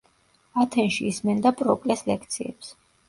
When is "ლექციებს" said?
2.09-2.73